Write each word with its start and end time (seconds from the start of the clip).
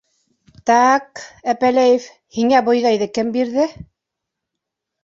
—Так, 0.69 1.21
Әпәләев, 1.53 2.09
һиңә 2.39 2.65
бойҙайҙы 2.71 3.13
кем 3.21 3.31
бирҙе? 3.39 3.71